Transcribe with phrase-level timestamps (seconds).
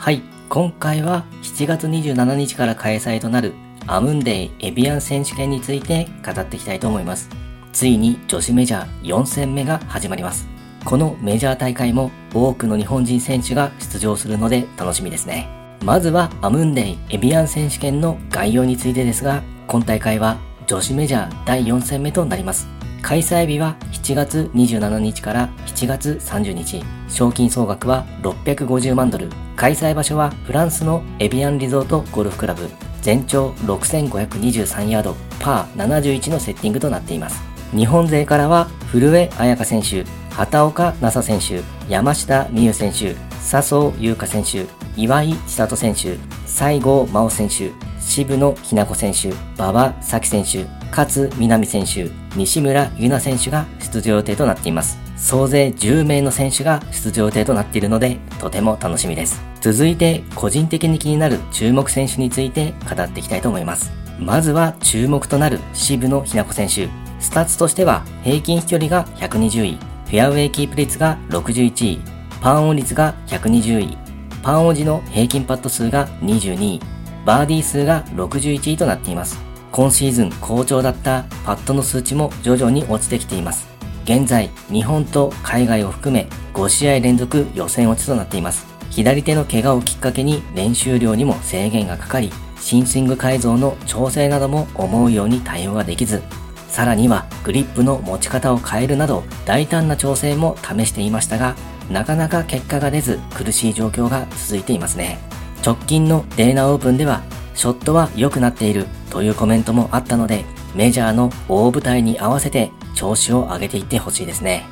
[0.00, 3.52] はい、今回は7月27日から開催となる
[3.86, 7.28] アムンデイエビアン選手権について語っていきたいと思います。
[7.74, 10.48] ついに女子メジャー4戦目が始まります。
[10.86, 15.50] このメジャー大会も多くの日本人選手が出場するので楽しみですね。
[15.84, 22.68] まずはアムンデイエビアン選手権の概要についてですが、今大会は女子メジャー第4戦目となります。
[23.02, 26.82] 開催日は7月27日から7月30日。
[27.10, 29.28] 賞金総額は650万ドル。
[29.60, 32.66] 開催場所はフランスのエビアンリゾートゴルフクラブ。
[33.02, 37.42] 全長6523ヤード、パー71のセッティングとなっています。
[37.76, 44.64] 日本勢からは古江彩佳選手、畑岡奈紗選手、山下美優選手、笹生優香選手、
[44.96, 47.70] 岩井千里選手、西郷真央選手、
[48.00, 55.09] 渋野日向子選手、馬場咲希選手、勝南選手、西村優菜選手が出場予定となっています。
[55.20, 59.40] 総勢10名の選手が出場予定となっているので、とても楽しみです。
[59.60, 63.92] 続いて、個人的に気になる注目選手について語っていきたいと思います。
[64.18, 66.88] まずは注目となる渋野日向子選手。
[67.20, 72.00] スタッツとしては平均飛距離が120位、フェアウェイキープ率が61位、
[72.40, 73.98] パンオン率が120位、
[74.42, 76.80] パンオン時の平均パット数が22位、
[77.26, 79.38] バーディー数が61位となっています。
[79.70, 83.69] 今シーズン好調だったパットの数値も徐々に落ちてきています。
[84.10, 88.66] 現在、日本と海外を含め5試合連続予選落ちとなっています。
[88.90, 96.24] 左手の怪我をきっかけに練習量にも制限がかかり、新スイング改造の調整なども思うように対応ができず、
[96.66, 101.54] さらにはグリップの持ち方を変えるなど大胆な調整も試していましたが、
[101.88, 105.20] なかなか結果が出ず苦しい状況が続いていますね。
[105.64, 107.22] 直近のデイナオープンでは、
[107.54, 114.66] ショットは良くなっているというコメントもあったので、メジャーの大舞台に合わせて調子を上げていってほしいですね。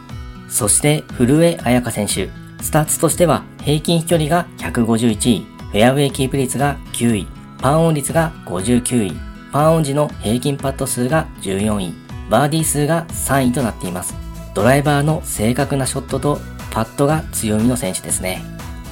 [0.50, 2.28] そして古江彩佳選手、
[2.62, 7.26] スタッツとしては平均飛距離が151位、フェアウェイキープ率が9位、
[7.58, 9.16] パンオン率が59位、
[9.50, 11.94] パンオン時の平均パット数が14位、
[12.28, 14.14] バーディー数が3位となっています。
[14.52, 16.38] ドライバーの正確なショットと
[16.70, 18.42] パットが強みの選手ですね。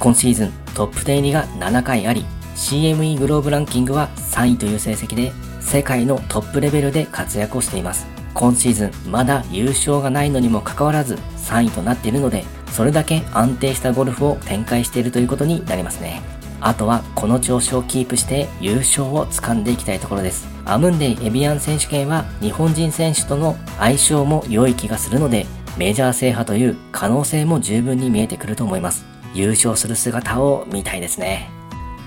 [0.00, 2.24] 今シーズントップ10入りが7回あり、
[2.54, 8.15] CME グローブランキングは3位という成績で、世界のトップレベルで活躍をしています。
[8.36, 16.20] 今シーズンまだ優勝がないのにもかかわらず3位となっているので、それだけ安定したゴルフを展開しているということになりますね。
[16.60, 20.46] あとはこの調子をキープして優勝を掴んでいきたいところです。
[20.66, 25.46] アムンデイエビアン選手権は日本人選手との相性も良い気がするので、
[25.78, 29.06] メジャー制覇という可能性も十分に見えてくると思います。
[29.32, 31.50] 優勝する姿を見たいですね。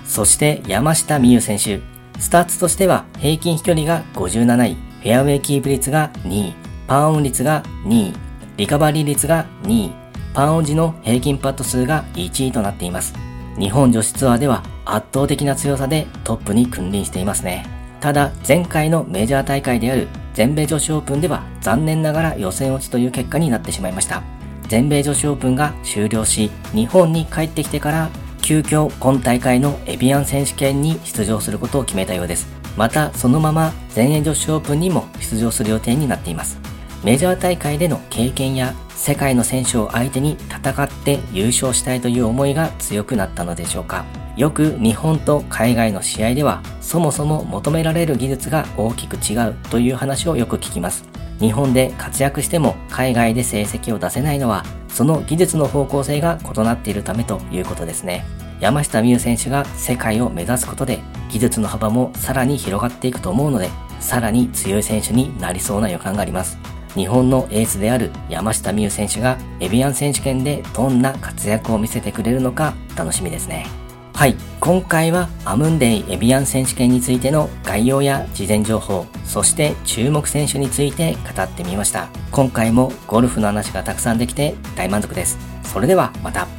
[0.05, 1.81] そして山下美夢有選手。
[2.19, 6.53] スタッツとしては平均飛距離が57位、フェアウェイキープ率が2位、
[6.87, 8.13] パンオン率が2位、
[8.57, 9.91] リカバリー率が2位、
[10.33, 13.13] パンオン時の平均パット数が1位となっています。
[13.57, 17.65] 日本女子ツアーでは圧倒的な強さでトップに君臨していますね。
[17.99, 24.21] ただ前回のメジャー大会である全米女子オープンでは残念ながら予選落ちという結果になってしまいました。
[24.67, 28.09] 全米女子オープンが終了し、日本に帰ってきてから
[28.41, 32.47] 急遽今大会のエビアン選手権に出場することを決めたようです。
[32.79, 36.57] またそのまま全英女子オープンにも出場する予定になっています。
[37.03, 44.05] メジャー大会での経験や世界の選手を相手に戦って優勝したいという思いが強くなったのでしょうか。
[44.37, 51.03] よく日本と海外の試合ではそもそも求められる技術が大きく違うという話をよく聞きます。
[51.41, 58.23] 日本で活躍しても海外で成績を出せないのはその技術の方向性が異なっているためということですね。
[58.59, 60.99] 山下美夢選手が世界を目指すことで
[61.29, 66.57] 技術の幅もさらに広がっていくと思うのでさらに強い選手になりそうな予感があります。
[66.95, 73.67] 日本のエースである山下美夢選手がエビアン選手権でどんな活躍を見せてくれるのか楽しみですね。
[74.13, 82.09] はい、今回はアムンデイエビアン選手権についての概要や事前情報、そして注目選手について語ってみました。
[82.31, 85.37] 今回もゴルフの話がたくさんできて大満足です。
[85.63, 86.58] それではまた。